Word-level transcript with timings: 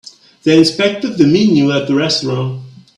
They 0.41 0.57
inspected 0.57 1.19
the 1.19 1.27
menu 1.27 1.71
at 1.71 1.85
the 1.85 1.93
restaurant. 1.93 2.63